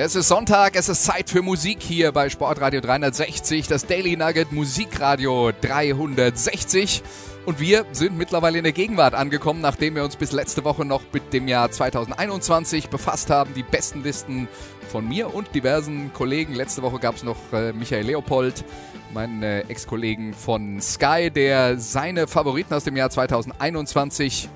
[0.00, 4.52] Es ist Sonntag, es ist Zeit für Musik hier bei Sportradio 360, das Daily Nugget
[4.52, 7.02] Musikradio 360.
[7.46, 11.02] Und wir sind mittlerweile in der Gegenwart angekommen, nachdem wir uns bis letzte Woche noch
[11.12, 13.52] mit dem Jahr 2021 befasst haben.
[13.54, 14.46] Die besten Listen
[14.88, 16.54] von mir und diversen Kollegen.
[16.54, 18.64] Letzte Woche gab es noch äh, Michael Leopold,
[19.12, 24.48] meinen äh, Ex-Kollegen von Sky, der seine Favoriten aus dem Jahr 2021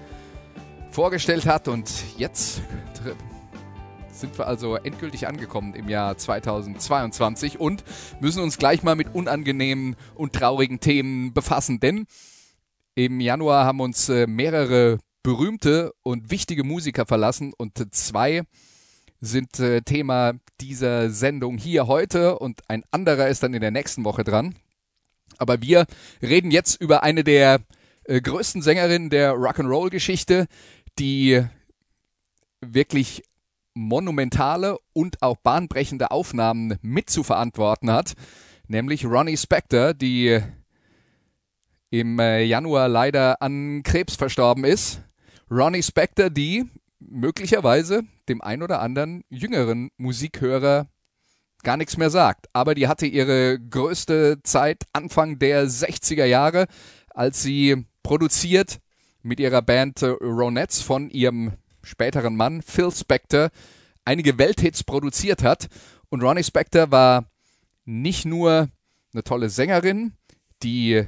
[0.92, 1.66] vorgestellt hat.
[1.66, 2.62] Und jetzt
[4.22, 7.82] sind wir also endgültig angekommen im Jahr 2022 und
[8.20, 12.06] müssen uns gleich mal mit unangenehmen und traurigen Themen befassen, denn
[12.94, 18.42] im Januar haben uns äh, mehrere berühmte und wichtige Musiker verlassen und zwei
[19.20, 24.04] sind äh, Thema dieser Sendung hier heute und ein anderer ist dann in der nächsten
[24.04, 24.54] Woche dran.
[25.38, 25.86] Aber wir
[26.22, 27.60] reden jetzt über eine der
[28.04, 30.46] äh, größten Sängerinnen der Rock'n'Roll-Geschichte,
[30.98, 31.42] die
[32.60, 33.24] wirklich
[33.74, 38.14] monumentale und auch bahnbrechende Aufnahmen mit zu verantworten hat,
[38.68, 40.40] nämlich Ronnie Spector, die
[41.90, 45.02] im äh, Januar leider an Krebs verstorben ist.
[45.50, 46.64] Ronnie Spector, die
[46.98, 50.88] möglicherweise dem ein oder anderen jüngeren Musikhörer
[51.62, 52.46] gar nichts mehr sagt.
[52.52, 56.66] Aber die hatte ihre größte Zeit Anfang der 60er Jahre,
[57.10, 58.78] als sie produziert
[59.22, 61.52] mit ihrer Band Ronettes von ihrem
[61.82, 63.50] späteren Mann Phil Spector
[64.04, 65.68] einige Welthits produziert hat.
[66.08, 67.30] Und Ronnie Spector war
[67.84, 68.68] nicht nur
[69.12, 70.12] eine tolle Sängerin,
[70.62, 71.04] die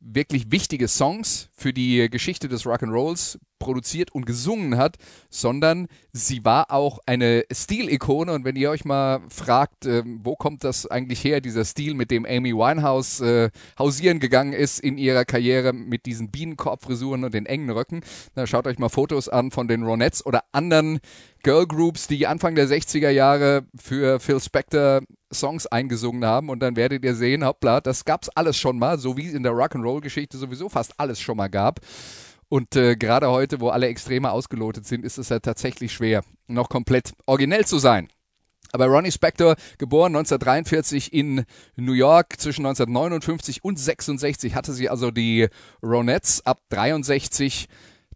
[0.00, 4.96] wirklich wichtige Songs für die Geschichte des Rock'n'Rolls produziert und gesungen hat,
[5.30, 8.32] sondern sie war auch eine Stilikone.
[8.32, 12.10] Und wenn ihr euch mal fragt, äh, wo kommt das eigentlich her, dieser Stil, mit
[12.10, 17.46] dem Amy Winehouse äh, hausieren gegangen ist in ihrer Karriere mit diesen Bienenkorbfrisuren und den
[17.46, 18.02] engen Röcken,
[18.34, 21.00] dann schaut euch mal Fotos an von den Ronettes oder anderen
[21.42, 25.00] Girlgroups, die Anfang der 60er Jahre für Phil Spector
[25.34, 29.16] Songs eingesungen haben und dann werdet ihr sehen, hoppla, das gab's alles schon mal, so
[29.16, 31.80] wie es in der Rock'n'Roll-Geschichte sowieso fast alles schon mal gab.
[32.48, 36.68] Und äh, gerade heute, wo alle Extreme ausgelotet sind, ist es ja tatsächlich schwer, noch
[36.68, 38.08] komplett originell zu sein.
[38.72, 41.44] Aber Ronnie Spector, geboren 1943 in
[41.76, 45.48] New York, zwischen 1959 und 66 hatte sie also die
[45.82, 47.68] Ronettes, ab 63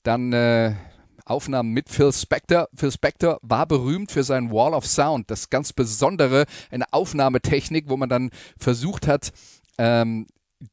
[0.02, 0.74] dann äh,
[1.28, 2.68] Aufnahmen mit Phil Spector.
[2.74, 7.96] Phil Spector war berühmt für seinen Wall of Sound, das ganz besondere, eine Aufnahmetechnik, wo
[7.96, 9.32] man dann versucht hat,
[9.78, 10.26] ähm,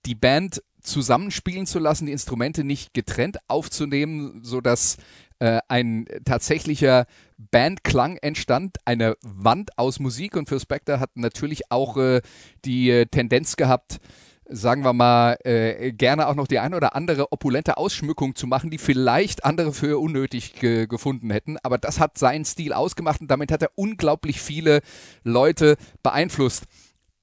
[0.05, 4.97] die Band zusammenspielen zu lassen, die Instrumente nicht getrennt aufzunehmen, so dass
[5.39, 7.05] äh, ein tatsächlicher
[7.37, 12.21] Bandklang entstand, eine Wand aus Musik und Phil Spector hat natürlich auch äh,
[12.63, 13.99] die äh, Tendenz gehabt,
[14.47, 18.69] sagen wir mal, äh, gerne auch noch die eine oder andere opulente Ausschmückung zu machen,
[18.69, 21.57] die vielleicht andere für unnötig ge gefunden hätten.
[21.63, 24.81] Aber das hat seinen Stil ausgemacht und damit hat er unglaublich viele
[25.23, 26.65] Leute beeinflusst.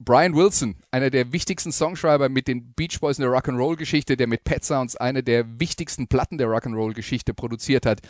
[0.05, 4.43] Brian Wilson, einer der wichtigsten Songschreiber mit den Beach Boys in der Rock'n'Roll-Geschichte, der mit
[4.43, 8.01] Pet Sounds eine der wichtigsten Platten der Rock'n'Roll-Geschichte produziert hat,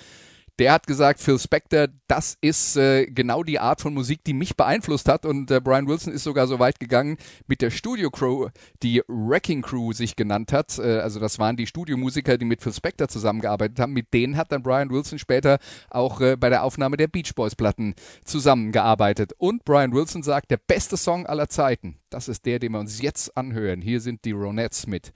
[0.58, 4.56] der hat gesagt, Phil Spector, das ist äh, genau die Art von Musik, die mich
[4.56, 5.24] beeinflusst hat.
[5.24, 8.48] Und äh, Brian Wilson ist sogar so weit gegangen mit der Studio Crew,
[8.82, 10.78] die Wrecking Crew sich genannt hat.
[10.78, 13.92] Äh, also das waren die Studiomusiker, die mit Phil Spector zusammengearbeitet haben.
[13.92, 15.58] Mit denen hat dann Brian Wilson später
[15.90, 19.32] auch äh, bei der Aufnahme der Beach Boys Platten zusammengearbeitet.
[19.38, 23.00] Und Brian Wilson sagt, der beste Song aller Zeiten, das ist der, den wir uns
[23.00, 23.80] jetzt anhören.
[23.80, 25.12] Hier sind die Ronettes mit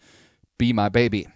[0.57, 1.29] Be My Baby.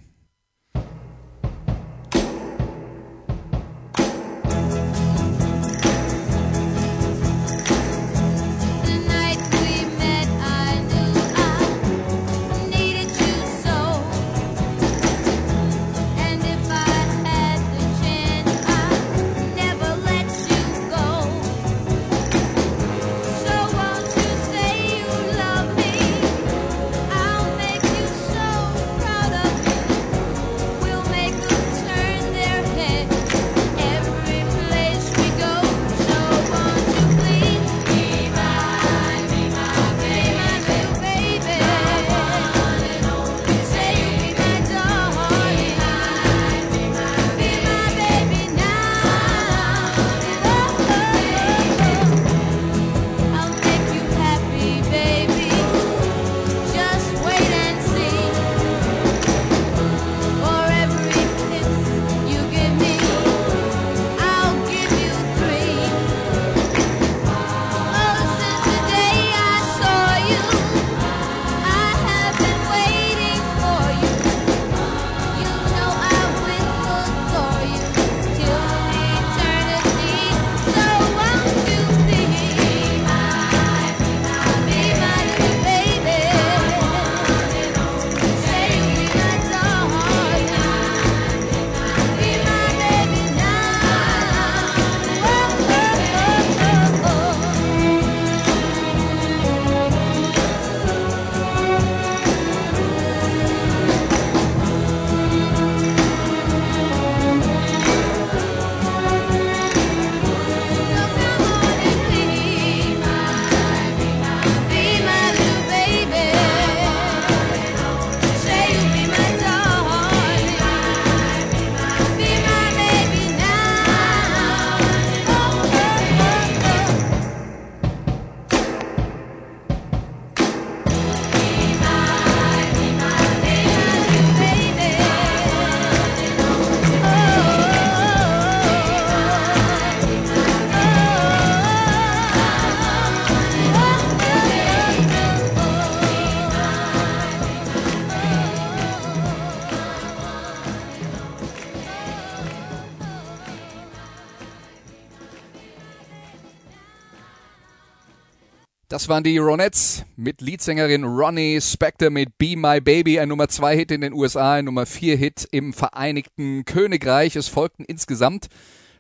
[158.91, 163.77] Das waren die Ronettes mit Leadsängerin Ronnie Spector mit Be My Baby, ein Nummer 2
[163.77, 167.37] Hit in den USA, ein Nummer 4 Hit im Vereinigten Königreich.
[167.37, 168.49] Es folgten insgesamt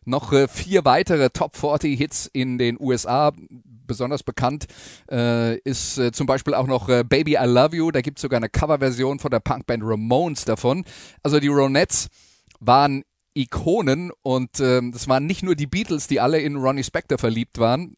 [0.04, 3.32] noch äh, vier weitere Top 40 Hits in den USA.
[3.88, 4.66] Besonders bekannt
[5.10, 7.90] äh, ist äh, zum Beispiel auch noch äh, Baby I Love You.
[7.90, 10.84] Da gibt es sogar eine Coverversion von der Punkband Ramones davon.
[11.24, 12.10] Also die Ronettes
[12.60, 13.02] waren
[13.34, 17.58] Ikonen und äh, das waren nicht nur die Beatles, die alle in Ronnie Spector verliebt
[17.58, 17.96] waren.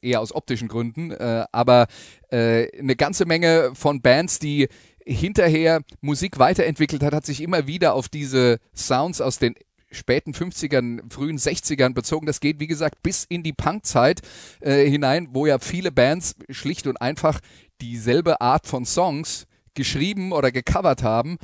[0.00, 1.86] Eher aus optischen Gründen, äh, aber
[2.30, 4.68] äh, eine ganze Menge von Bands, die
[5.04, 9.54] hinterher Musik weiterentwickelt hat, hat sich immer wieder auf diese Sounds aus den
[9.90, 12.26] späten 50ern, frühen 60ern bezogen.
[12.26, 14.20] Das geht, wie gesagt, bis in die Punkzeit
[14.60, 17.40] äh, hinein, wo ja viele Bands schlicht und einfach
[17.80, 21.38] dieselbe Art von Songs geschrieben oder gecovert haben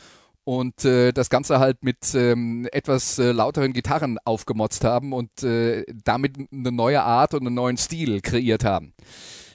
[0.49, 5.85] und äh, das Ganze halt mit ähm, etwas äh, lauteren Gitarren aufgemotzt haben und äh,
[6.05, 8.95] damit eine neue Art und einen neuen Stil kreiert haben.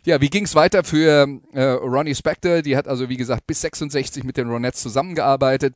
[0.06, 2.62] Ja, wie ging's weiter für äh, Ronnie Spector?
[2.62, 5.74] Die hat also, wie gesagt, bis 66 mit den Ronettes zusammengearbeitet.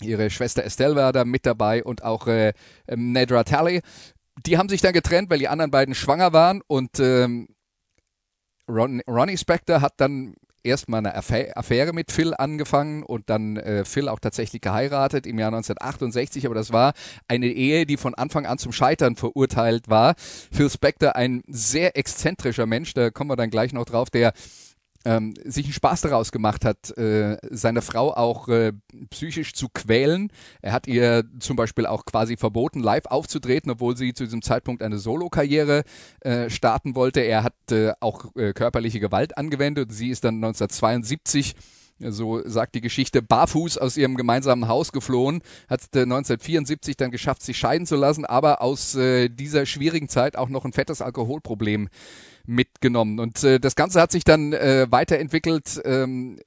[0.00, 2.52] Ihre Schwester Estelle war da mit dabei und auch äh,
[2.86, 3.80] ähm, Nedra Talley.
[4.46, 7.48] Die haben sich dann getrennt, weil die anderen beiden schwanger waren und ähm,
[8.68, 14.08] Ron, Ronnie Spector hat dann erstmal eine Affäre mit Phil angefangen und dann äh, Phil
[14.08, 16.46] auch tatsächlich geheiratet im Jahr 1968.
[16.46, 16.92] Aber das war
[17.28, 20.14] eine Ehe, die von Anfang an zum Scheitern verurteilt war.
[20.52, 24.32] Phil Spector, ein sehr exzentrischer Mensch, da kommen wir dann gleich noch drauf, der
[25.06, 28.72] ähm, sich einen Spaß daraus gemacht hat, äh, seine Frau auch äh,
[29.10, 30.32] psychisch zu quälen.
[30.62, 34.82] Er hat ihr zum Beispiel auch quasi verboten, live aufzutreten, obwohl sie zu diesem Zeitpunkt
[34.82, 35.84] eine Solokarriere
[36.20, 37.20] äh, starten wollte.
[37.20, 39.92] Er hat äh, auch äh, körperliche Gewalt angewendet.
[39.92, 41.54] Sie ist dann 1972
[41.98, 47.56] so sagt die Geschichte, barfuß aus ihrem gemeinsamen Haus geflohen, hat 1974 dann geschafft, sich
[47.56, 51.88] scheiden zu lassen, aber aus äh, dieser schwierigen Zeit auch noch ein fettes Alkoholproblem
[52.46, 53.18] mitgenommen.
[53.18, 55.80] Und äh, das Ganze hat sich dann äh, weiterentwickelt.
[55.84, 56.38] Ähm,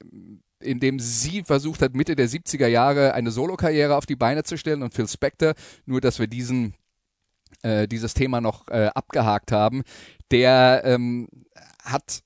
[0.62, 4.82] indem sie versucht hat, Mitte der 70er Jahre eine Solokarriere auf die Beine zu stellen
[4.82, 5.54] und Phil Spector,
[5.86, 6.74] nur dass wir diesen
[7.62, 9.82] äh, dieses Thema noch äh, abgehakt haben,
[10.30, 11.28] der ähm,
[11.84, 12.22] hat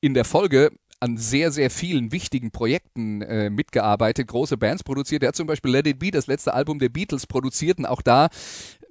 [0.00, 0.70] in der Folge
[1.00, 5.22] an sehr, sehr vielen wichtigen Projekten äh, mitgearbeitet, große Bands produziert.
[5.22, 8.02] Er hat zum Beispiel Let It Be, das letzte Album der Beatles, produziert und auch
[8.02, 8.28] da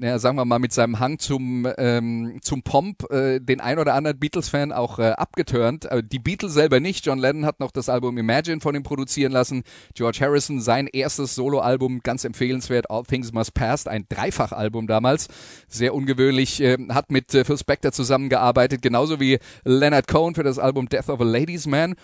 [0.02, 3.96] ja, sagen wir mal, mit seinem Hang zum, ähm, zum Pomp äh, den ein oder
[3.96, 5.86] anderen Beatles-Fan auch äh, abgeturnt.
[5.86, 7.06] Äh, die Beatles selber nicht.
[7.06, 9.64] John Lennon hat noch das Album Imagine von ihm produzieren lassen.
[9.96, 15.28] George Harrison, sein erstes Soloalbum, ganz empfehlenswert, All Things Must Pass, ein Dreifachalbum damals.
[15.68, 20.60] Sehr ungewöhnlich, äh, hat mit äh, Phil Spector zusammengearbeitet, genauso wie Leonard Cohen für das
[20.60, 21.96] Album Death of a Ladies Man.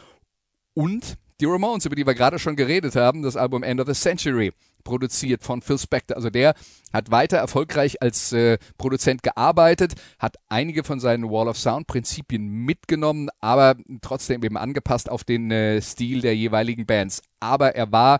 [0.74, 3.94] Und die Ramones, über die wir gerade schon geredet haben, das Album End of the
[3.94, 4.54] Century
[4.86, 6.16] produziert von Phil Spector.
[6.16, 6.54] Also der
[6.94, 12.48] hat weiter erfolgreich als äh, Produzent gearbeitet, hat einige von seinen Wall of Sound Prinzipien
[12.48, 17.22] mitgenommen, aber trotzdem eben angepasst auf den äh, Stil der jeweiligen Bands.
[17.40, 18.20] Aber er war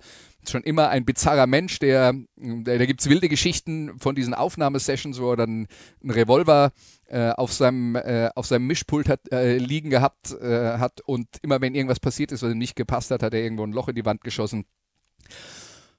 [0.52, 5.38] schon immer ein bizarrer Mensch, der, da gibt's wilde Geschichten von diesen Aufnahmesessions, wo er
[5.38, 5.68] dann
[6.02, 6.72] einen Revolver
[7.08, 11.62] äh, auf seinem äh, auf seinem Mischpult hat, äh, liegen gehabt äh, hat und immer
[11.62, 13.96] wenn irgendwas passiert ist, was ihm nicht gepasst hat, hat er irgendwo ein Loch in
[13.96, 14.66] die Wand geschossen.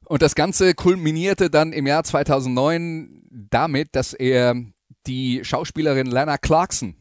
[0.05, 4.55] Und das Ganze kulminierte dann im Jahr 2009 damit, dass er
[5.07, 6.95] die Schauspielerin Lana Clarkson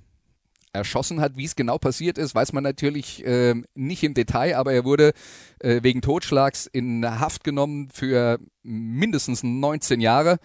[0.75, 1.37] erschossen hat.
[1.37, 5.13] Wie es genau passiert ist, weiß man natürlich äh, nicht im Detail, aber er wurde
[5.59, 10.37] äh, wegen Totschlags in Haft genommen für mindestens 19 Jahre.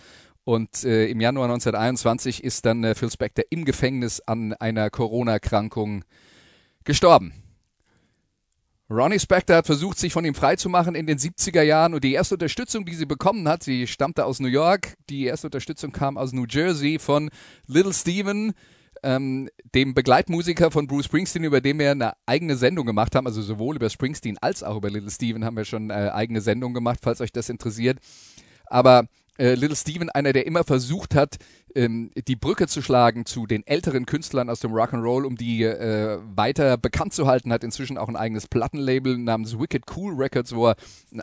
[0.45, 6.05] Und äh, im Januar 1921 ist dann äh, Phil Spector im Gefängnis an einer Corona-Erkrankung
[6.85, 7.35] gestorben.
[8.91, 12.35] Ronnie Spector hat versucht, sich von ihm freizumachen in den 70er Jahren und die erste
[12.35, 16.33] Unterstützung, die sie bekommen hat, sie stammte aus New York, die erste Unterstützung kam aus
[16.33, 17.31] New Jersey von
[17.69, 18.53] Little Steven,
[19.03, 23.43] ähm, dem Begleitmusiker von Bruce Springsteen, über den wir eine eigene Sendung gemacht haben, also
[23.43, 27.01] sowohl über Springsteen als auch über Little Steven haben wir schon äh, eigene Sendung gemacht,
[27.03, 27.99] falls euch das interessiert.
[28.67, 29.07] Aber
[29.41, 31.39] äh, Little Steven einer, der immer versucht hat,
[31.75, 36.19] ähm, die Brücke zu schlagen zu den älteren Künstlern aus dem Rock'n'Roll, um die äh,
[36.35, 40.69] weiter bekannt zu halten, hat inzwischen auch ein eigenes Plattenlabel namens Wicked Cool Records, wo
[40.69, 40.77] er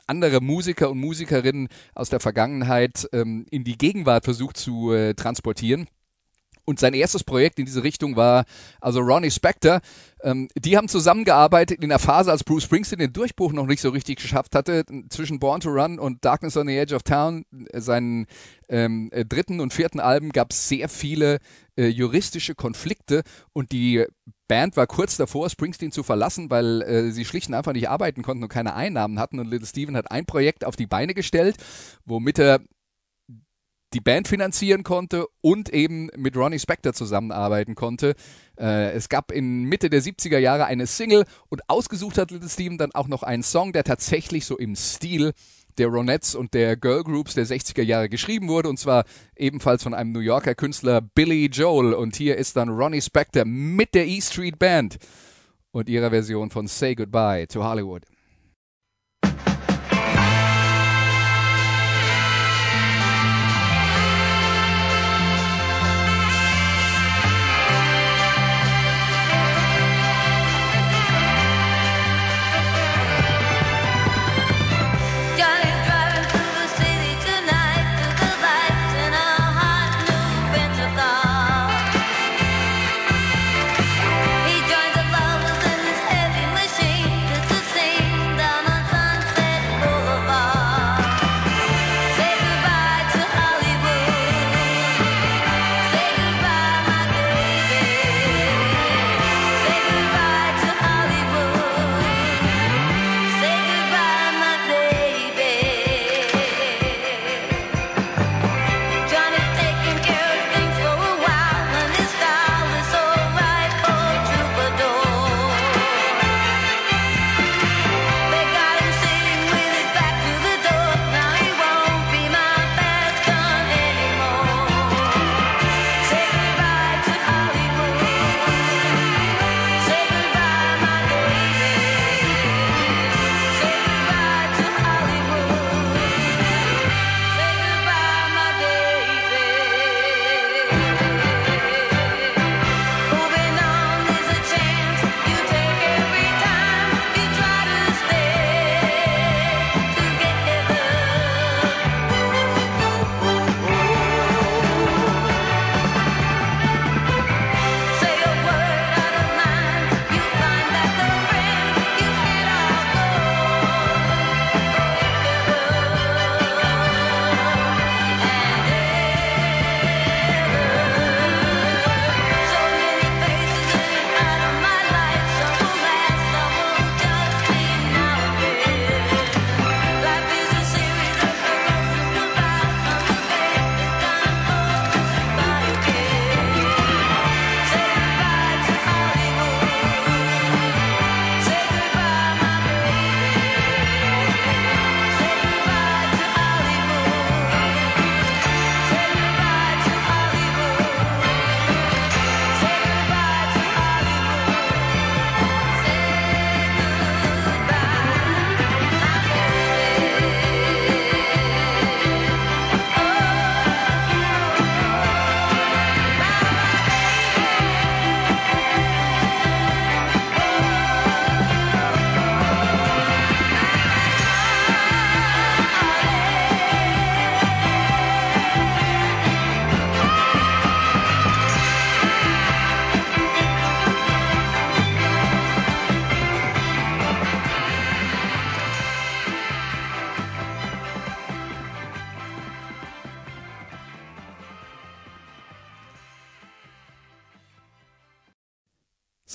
[0.08, 5.88] andere Musiker und Musikerinnen aus der Vergangenheit ähm, in die Gegenwart versucht zu äh, transportieren.
[6.70, 8.44] Und sein erstes Projekt in diese Richtung war
[8.82, 9.80] also Ronnie Spector.
[10.22, 13.90] Ähm, die haben zusammengearbeitet in der Phase, als Bruce Springsteen den Durchbruch noch nicht so
[13.90, 14.84] richtig geschafft hatte.
[15.10, 18.26] Zwischen Born to Run und Darkness on the Edge of Town, äh, seinen
[18.68, 21.38] ähm, äh, dritten und vierten Alben, gab es sehr viele
[21.78, 24.06] äh, juristische Konflikte und die
[24.50, 28.24] Band war kurz davor, Springsteen zu verlassen, weil äh, sie schlicht und einfach nicht arbeiten
[28.24, 29.40] konnten und keine Einnahmen hatten.
[29.40, 31.56] Und Little Steven hat ein Projekt auf die Beine gestellt,
[32.06, 32.60] womit er
[33.94, 38.16] die Band finanzieren konnte und eben mit Ronnie Spector zusammenarbeiten konnte.
[38.60, 42.78] Äh, es gab in Mitte der 70er Jahre eine Single und ausgesucht hat Little Steven
[42.78, 45.34] dann auch noch einen Song, der tatsächlich so im Stil
[45.78, 49.94] der Ronettes und der Girl Groups der 60er Jahre geschrieben wurde und zwar ebenfalls von
[49.94, 54.20] einem New Yorker Künstler Billy Joel und hier ist dann Ronnie Spector mit der E
[54.22, 54.98] Street Band
[55.72, 58.04] und ihrer Version von Say Goodbye to Hollywood.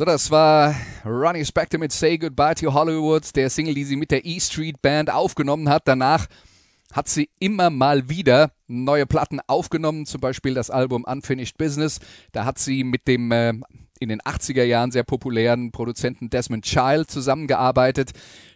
[0.02, 4.10] So, das war Ronnie Spector mit Say Goodbye to Hollywood, der Single, die sie mit
[4.10, 5.86] der E Street Band aufgenommen hat.
[5.86, 6.26] Danach
[6.92, 12.00] hat sie immer mal wieder neue Platten aufgenommen, zum Beispiel das Album Unfinished Business.
[12.32, 13.50] Da hat sie mit dem äh,
[14.00, 18.10] in den 80er Jahren sehr populären Produzenten Desmond Child zusammengearbeitet.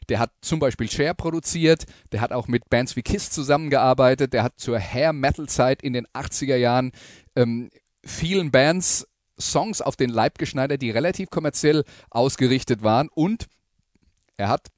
[0.08, 4.42] Der hat zum Beispiel Cher produziert, der hat auch mit Bands wie Kiss zusammengearbeitet, der
[4.42, 6.90] hat zur Hair Metal Zeit in den 80er Jahren
[7.36, 7.70] ähm,
[8.04, 9.06] vielen Bands
[9.38, 13.46] Songs auf den Leib geschneidert, die relativ kommerziell ausgerichtet waren und
[14.36, 14.68] er hat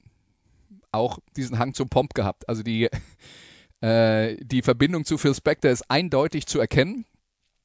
[0.92, 2.48] auch diesen Hang zum Pomp gehabt.
[2.48, 2.88] Also die,
[3.80, 7.04] äh, die Verbindung zu Phil Spector ist eindeutig zu erkennen.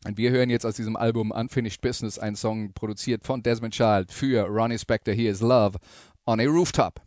[0.06, 4.12] Und wir hören jetzt aus diesem Album Unfinished Business einen Song produziert von Desmond Child
[4.12, 5.14] für Ronnie Spector.
[5.14, 5.80] Here is Love
[6.26, 7.00] on a Rooftop.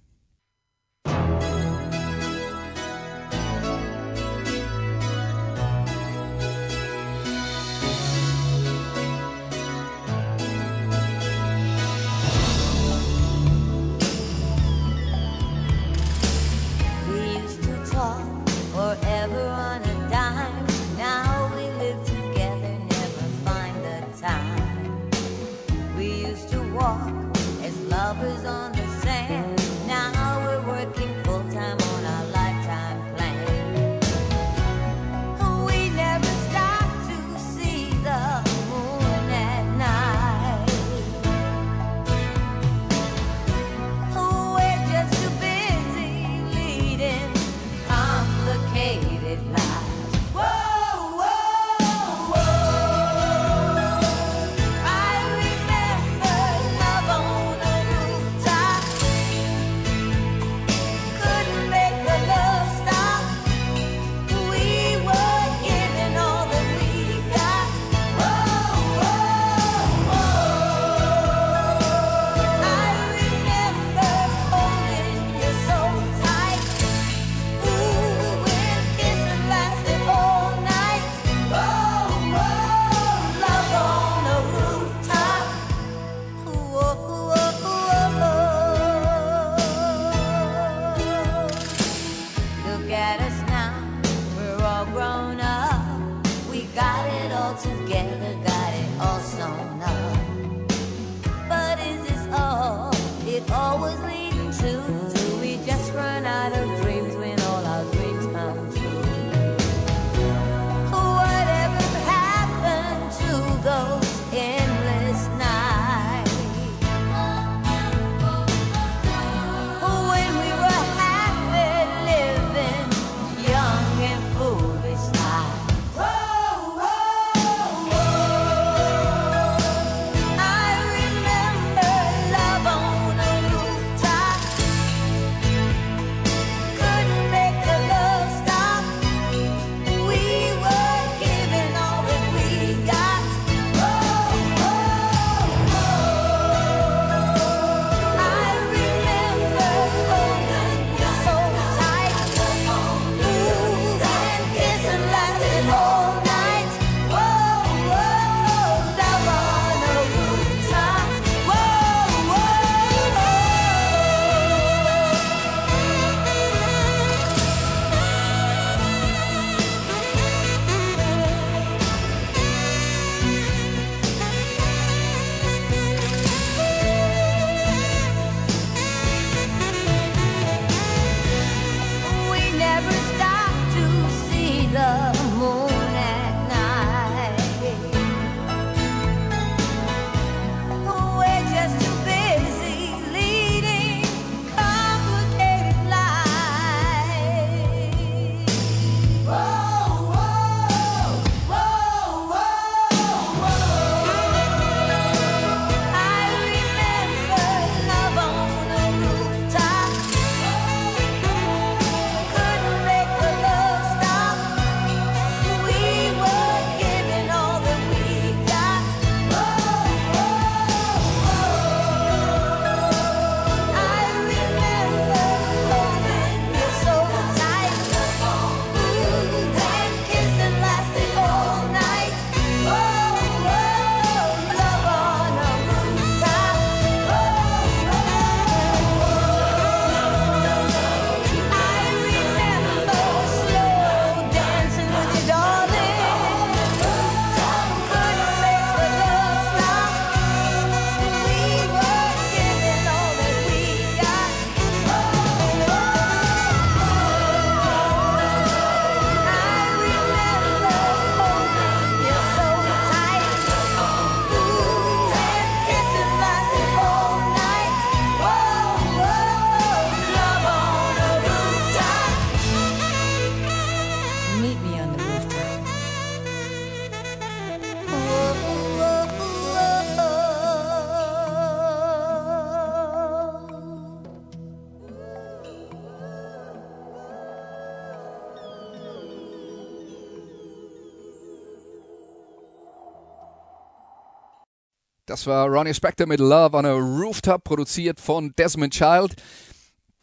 [295.27, 299.12] Das war Ronnie Spector mit Love on a Rooftop, produziert von Desmond Child.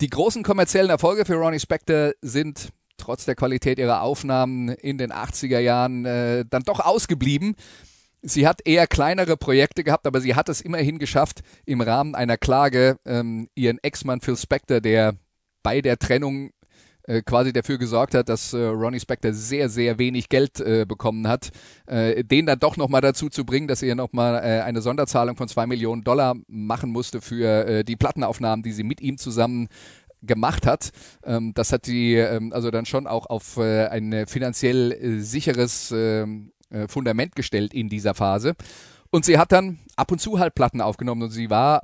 [0.01, 5.13] Die großen kommerziellen Erfolge für Ronnie Spector sind trotz der Qualität ihrer Aufnahmen in den
[5.13, 7.55] 80er Jahren äh, dann doch ausgeblieben.
[8.21, 12.35] Sie hat eher kleinere Projekte gehabt, aber sie hat es immerhin geschafft, im Rahmen einer
[12.35, 15.15] Klage ähm, ihren Ex-Mann Phil Spector, der
[15.63, 16.51] bei der Trennung
[17.25, 21.51] quasi dafür gesorgt hat, dass äh, Ronnie Spector sehr, sehr wenig Geld äh, bekommen hat,
[21.85, 25.47] äh, den dann doch nochmal dazu zu bringen, dass er nochmal äh, eine Sonderzahlung von
[25.47, 29.67] zwei Millionen Dollar machen musste für äh, die Plattenaufnahmen, die sie mit ihm zusammen
[30.21, 30.91] gemacht hat.
[31.25, 35.91] Ähm, das hat sie ähm, also dann schon auch auf äh, ein finanziell äh, sicheres
[35.95, 38.55] ähm, äh, Fundament gestellt in dieser Phase.
[39.09, 41.83] Und sie hat dann ab und zu halt Platten aufgenommen und sie war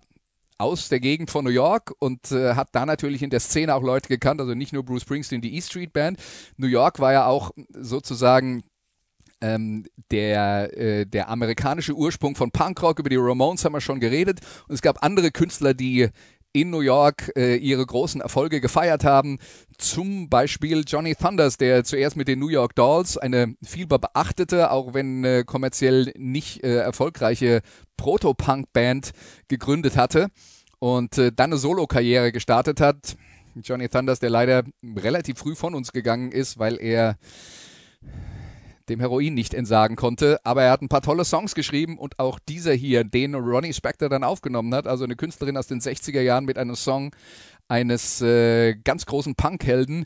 [0.60, 3.82] aus der Gegend von New York und äh, hat da natürlich in der Szene auch
[3.82, 6.20] Leute gekannt, also nicht nur Bruce Springsteen, die E Street Band.
[6.58, 8.64] New York war ja auch sozusagen
[9.42, 14.42] ähm, der, äh, der amerikanische Ursprung von Punkrock, über die Ramones haben wir schon geredet.
[14.68, 16.10] Und es gab andere Künstler, die
[16.54, 19.38] in New York äh, ihre großen Erfolge gefeiert haben.
[19.78, 24.94] Zum Beispiel Johnny Thunders, der zuerst mit den New York Dolls eine viel beachtete, auch
[24.94, 27.62] wenn äh, kommerziell nicht äh, erfolgreiche
[27.98, 29.12] Proto-Punk-Band
[29.48, 30.28] gegründet hatte
[30.80, 33.16] und äh, dann eine Solo-Karriere gestartet hat.
[33.56, 37.18] Johnny Thunders, der leider relativ früh von uns gegangen ist, weil er
[38.90, 40.40] dem Heroin nicht entsagen konnte.
[40.44, 44.10] Aber er hat ein paar tolle Songs geschrieben und auch dieser hier, den Ronnie Spector
[44.10, 47.12] dann aufgenommen hat, also eine Künstlerin aus den 60er Jahren mit einem Song
[47.68, 50.06] eines äh, ganz großen Punkhelden.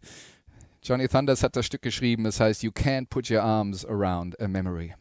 [0.84, 4.48] Johnny Thunders hat das Stück geschrieben, es heißt You Can't Put Your Arms Around a
[4.50, 4.94] Memory.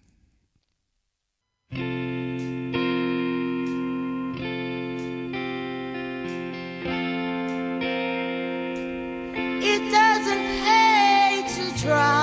[9.65, 12.22] It doesn't pay to try.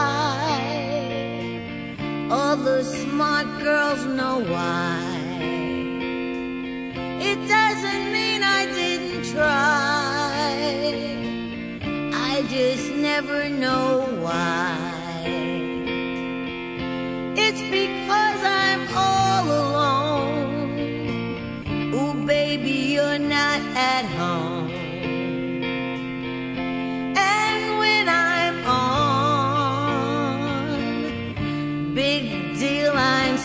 [2.31, 4.99] All the smart girls know why.
[7.19, 10.53] It doesn't mean I didn't try.
[12.13, 14.77] I just never know why.
[17.35, 17.98] It's because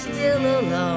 [0.04, 0.93] still alone.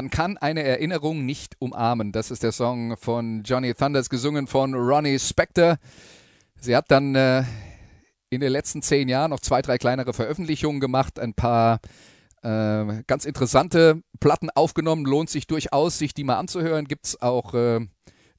[0.00, 2.10] Man kann eine Erinnerung nicht umarmen.
[2.10, 5.76] Das ist der Song von Johnny Thunders, gesungen von Ronnie Spector.
[6.58, 7.44] Sie hat dann äh,
[8.30, 11.80] in den letzten zehn Jahren noch zwei, drei kleinere Veröffentlichungen gemacht, ein paar
[12.40, 15.04] äh, ganz interessante Platten aufgenommen.
[15.04, 16.86] Lohnt sich durchaus, sich die mal anzuhören.
[16.86, 17.80] Gibt es auch äh,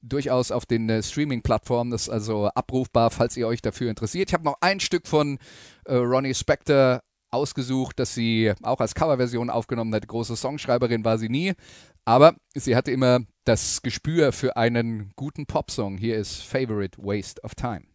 [0.02, 1.92] durchaus auf den äh, Streaming-Plattformen.
[1.92, 4.30] Das ist also abrufbar, falls ihr euch dafür interessiert.
[4.30, 5.38] Ich habe noch ein Stück von
[5.84, 10.06] äh, Ronnie Spector ausgesucht, das sie auch als Coverversion aufgenommen hat.
[10.06, 11.54] Große Songschreiberin war sie nie,
[12.04, 15.98] aber sie hatte immer das Gespür für einen guten Popsong.
[15.98, 17.91] Hier ist Favorite Waste of Time.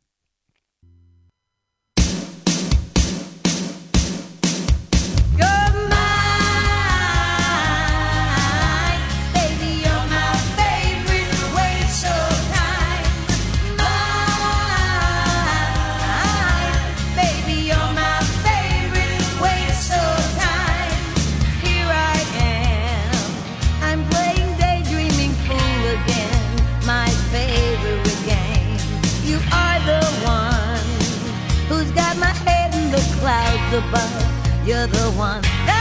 [33.91, 34.27] But.
[34.67, 35.76] You're the one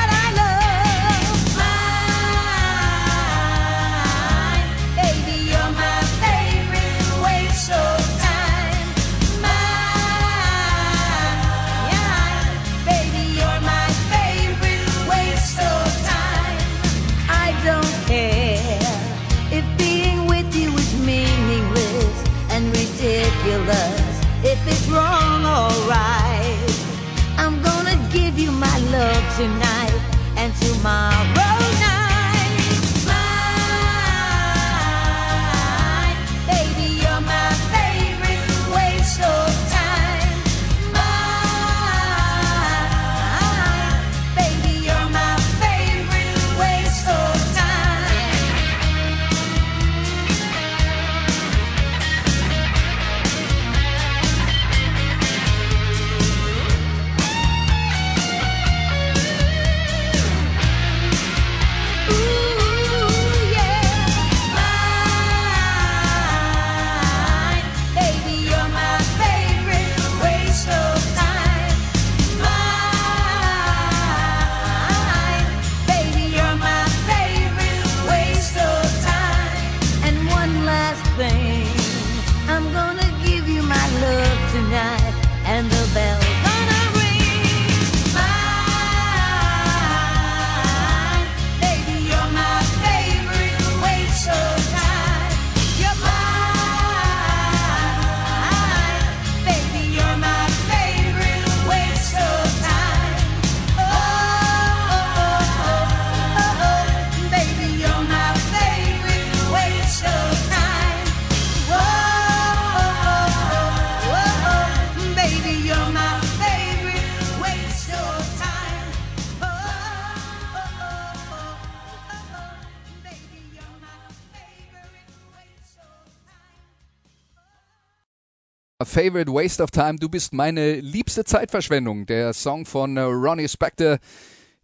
[128.96, 132.06] Favorite Waste of Time, du bist meine liebste Zeitverschwendung.
[132.06, 133.98] Der Song von äh, Ronnie Spector.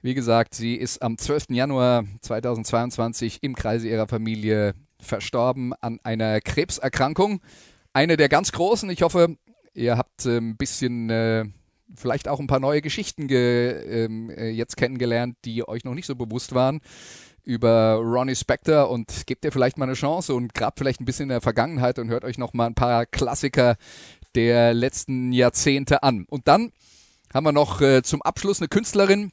[0.01, 1.51] Wie gesagt, sie ist am 12.
[1.51, 7.43] Januar 2022 im Kreise ihrer Familie verstorben an einer Krebserkrankung.
[7.93, 8.89] Eine der ganz großen.
[8.89, 9.37] Ich hoffe,
[9.75, 11.45] ihr habt ein bisschen, äh,
[11.95, 16.07] vielleicht auch ein paar neue Geschichten ge, ähm, äh, jetzt kennengelernt, die euch noch nicht
[16.07, 16.81] so bewusst waren
[17.45, 21.25] über Ronnie Spector und gebt ihr vielleicht mal eine Chance und grabt vielleicht ein bisschen
[21.25, 23.77] in der Vergangenheit und hört euch noch mal ein paar Klassiker
[24.35, 26.27] der letzten Jahrzehnte an.
[26.29, 26.73] Und dann
[27.33, 29.33] haben wir noch äh, zum Abschluss eine Künstlerin,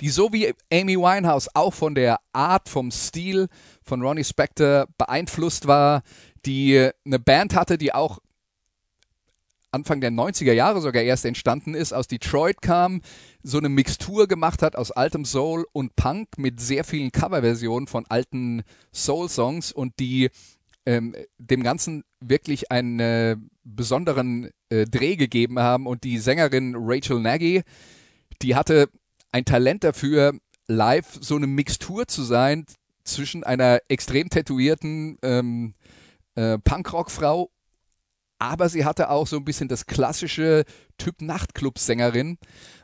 [0.00, 3.48] die so wie Amy Winehouse auch von der Art, vom Stil
[3.82, 6.02] von Ronnie Spector beeinflusst war,
[6.46, 8.18] die äh, eine Band hatte, die auch
[9.72, 13.02] Anfang der 90er Jahre sogar erst entstanden ist, aus Detroit kam,
[13.42, 18.04] so eine Mixtur gemacht hat aus altem Soul und Punk mit sehr vielen Coverversionen von
[18.08, 20.30] alten Soul-Songs und die
[20.90, 25.86] ähm, dem Ganzen wirklich einen äh, besonderen äh, Dreh gegeben haben.
[25.86, 27.62] Und die Sängerin Rachel Nagy,
[28.42, 28.88] die hatte
[29.30, 30.34] ein Talent dafür,
[30.66, 32.66] live so eine Mixtur zu sein
[33.04, 35.74] zwischen einer extrem tätowierten ähm,
[36.34, 37.50] äh, Punkrock-Frau
[38.40, 40.64] aber sie hatte auch so ein bisschen das klassische
[40.96, 42.38] Typ Nachtclub-Sängerin.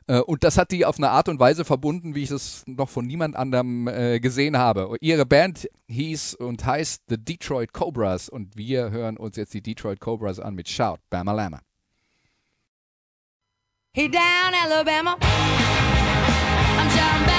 [0.07, 2.89] Äh, und das hat die auf eine Art und Weise verbunden, wie ich es noch
[2.89, 4.97] von niemand anderem äh, gesehen habe.
[5.01, 10.01] Ihre Band hieß und heißt The Detroit Cobras und wir hören uns jetzt die Detroit
[10.01, 11.61] Cobras an mit Shout, Bama Lama.
[13.95, 15.17] Hey down Alabama,
[16.79, 16.89] I'm
[17.27, 17.36] Bama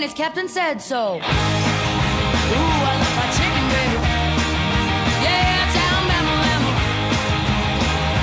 [0.00, 1.16] His captain said so.
[1.16, 4.00] Ooh, I love my chicken, baby.
[5.20, 5.60] Yeah.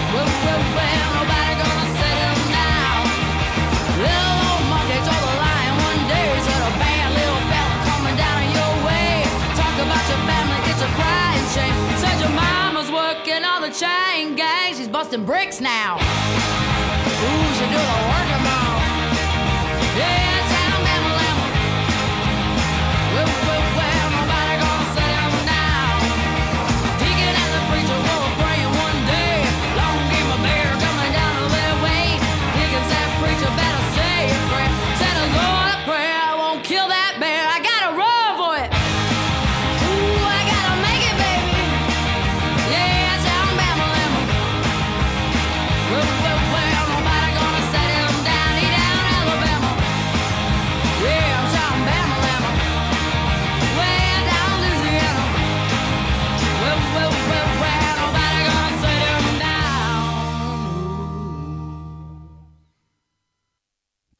[0.09, 3.01] Well, well, well, nobody gonna set him down.
[4.01, 4.65] Little old
[5.37, 9.21] lion one day, he a bad little fella coming down your way.
[9.53, 11.77] Talk about your family, it's a crying shame.
[12.01, 12.89] Said your mama's
[13.61, 16.01] the chain gang, she's busting bricks now.
[16.01, 18.46] Ooh, she do the work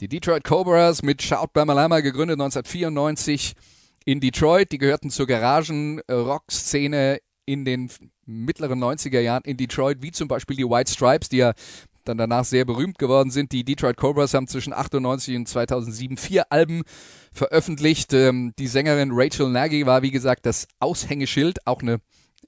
[0.07, 3.55] Die Detroit Cobras mit Shout Bamalama gegründet 1994
[4.05, 4.71] in Detroit.
[4.71, 7.91] Die gehörten zur Garagen-Rock-Szene in den
[8.25, 11.51] mittleren 90er Jahren in Detroit, wie zum Beispiel die White Stripes, die ja
[12.05, 13.51] dann danach sehr berühmt geworden sind.
[13.51, 16.83] Die Detroit Cobras haben zwischen 98 und 2007 vier Alben
[17.33, 18.13] veröffentlicht.
[18.13, 21.99] Ähm, die Sängerin Rachel Nagy war, wie gesagt, das Aushängeschild, auch eine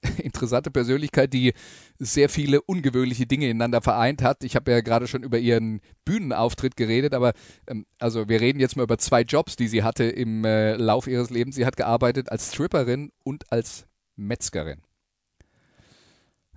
[0.18, 1.52] interessante Persönlichkeit, die
[1.98, 4.44] sehr viele ungewöhnliche Dinge ineinander vereint hat.
[4.44, 7.32] Ich habe ja gerade schon über ihren Bühnenauftritt geredet, aber
[7.66, 11.06] ähm, also wir reden jetzt mal über zwei Jobs, die sie hatte im äh, Lauf
[11.06, 11.56] ihres Lebens.
[11.56, 13.86] Sie hat gearbeitet als Stripperin und als
[14.16, 14.82] Metzgerin.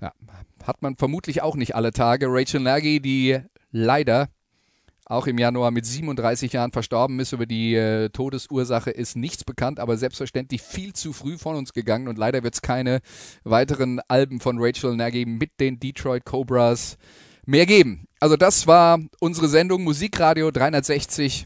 [0.02, 0.14] Ja,
[0.64, 2.28] hat man vermutlich auch nicht alle Tage.
[2.30, 3.40] Rachel Nagy, die
[3.72, 4.30] leider
[5.14, 7.32] auch im Januar mit 37 Jahren verstorben ist.
[7.34, 12.08] Über die äh, Todesursache ist nichts bekannt, aber selbstverständlich viel zu früh von uns gegangen
[12.08, 13.00] und leider wird es keine
[13.44, 16.98] weiteren Alben von Rachel Nagy mit den Detroit Cobras
[17.46, 18.08] mehr geben.
[18.20, 21.46] Also das war unsere Sendung Musikradio 360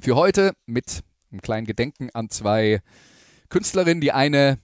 [0.00, 2.80] für heute mit einem kleinen Gedenken an zwei
[3.50, 4.00] Künstlerinnen.
[4.00, 4.58] Die eine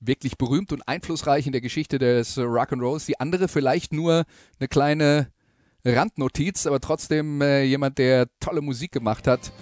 [0.00, 4.24] wirklich berühmt und einflussreich in der Geschichte des Rock'n'Rolls, die andere vielleicht nur
[4.58, 5.30] eine kleine
[5.84, 9.52] Randnotiz, aber trotzdem äh, jemand, der tolle Musik gemacht hat.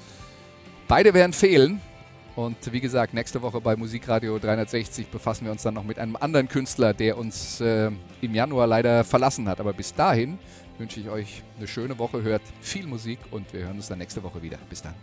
[0.89, 1.81] Beide werden fehlen.
[2.35, 6.15] Und wie gesagt, nächste Woche bei Musikradio 360 befassen wir uns dann noch mit einem
[6.15, 7.91] anderen Künstler, der uns äh,
[8.21, 9.59] im Januar leider verlassen hat.
[9.59, 10.39] Aber bis dahin
[10.79, 14.23] wünsche ich euch eine schöne Woche, hört viel Musik und wir hören uns dann nächste
[14.23, 14.59] Woche wieder.
[14.71, 14.95] Bis dann.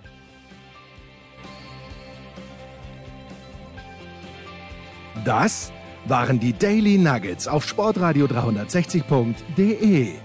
[5.25, 5.73] Das
[6.05, 10.24] waren die Daily Nuggets auf Sportradio 360.de.